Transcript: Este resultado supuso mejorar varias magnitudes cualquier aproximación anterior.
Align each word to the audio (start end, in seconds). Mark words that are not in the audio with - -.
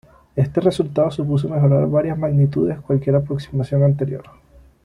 Este 0.35 0.59
resultado 0.61 1.11
supuso 1.11 1.47
mejorar 1.47 1.87
varias 1.87 2.17
magnitudes 2.17 2.79
cualquier 2.81 3.17
aproximación 3.17 3.83
anterior. 3.83 4.23